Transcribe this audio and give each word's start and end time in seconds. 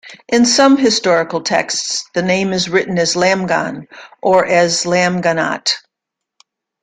In 0.27 0.47
some 0.47 0.77
historical 0.77 1.41
texts 1.43 2.05
the 2.15 2.23
name 2.23 2.53
is 2.53 2.67
written 2.67 2.97
as 2.97 3.13
"Lamghan" 3.13 3.85
or 4.19 4.43
as 4.47 4.83
"Lamghanat". 4.85 5.75